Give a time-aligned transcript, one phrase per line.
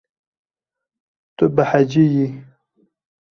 [1.35, 2.27] Tu behecî yî.